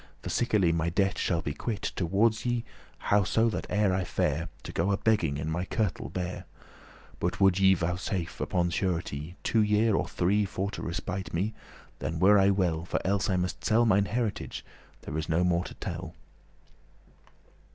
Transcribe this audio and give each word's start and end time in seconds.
For 0.23 0.29
sickerly 0.29 0.71
my 0.71 0.89
debte 0.89 1.19
shall 1.19 1.43
be 1.43 1.53
quit 1.53 1.91
Towardes 1.95 2.43
you 2.43 2.63
how 2.97 3.23
so 3.23 3.49
that 3.51 3.67
e'er 3.69 3.93
I 3.93 4.03
fare 4.03 4.49
To 4.63 4.71
go 4.71 4.89
a 4.91 4.97
begging 4.97 5.37
in 5.37 5.47
my 5.47 5.63
kirtle 5.63 6.09
bare: 6.09 6.45
But 7.19 7.39
would 7.39 7.59
ye 7.59 7.75
vouchesafe, 7.75 8.41
upon 8.41 8.71
surety, 8.71 9.35
Two 9.43 9.61
year, 9.61 9.93
or 9.93 10.07
three, 10.07 10.43
for 10.45 10.71
to 10.71 10.81
respite 10.81 11.35
me, 11.35 11.53
Then 11.99 12.17
were 12.17 12.39
I 12.39 12.49
well, 12.49 12.83
for 12.83 12.99
elles 13.05 13.29
must 13.29 13.59
I 13.61 13.65
sell 13.67 13.85
Mine 13.85 14.05
heritage; 14.05 14.65
there 15.03 15.19
is 15.19 15.29
no 15.29 15.43
more 15.43 15.65
to 15.65 15.75
tell." 15.75 16.15